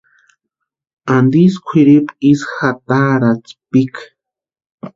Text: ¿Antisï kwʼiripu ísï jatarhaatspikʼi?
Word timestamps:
¿Antisï 1.15 1.57
kwʼiripu 1.65 2.13
ísï 2.29 2.47
jatarhaatspikʼi? 2.55 4.03